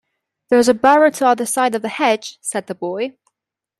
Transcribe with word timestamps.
‘There’s 0.49 0.67
a 0.67 0.73
barrow 0.73 1.11
t’other 1.11 1.45
side 1.45 1.75
of 1.75 1.83
the 1.83 1.89
hedge,’ 1.89 2.39
said 2.41 2.65
the 2.65 2.73
boy. 2.73 3.13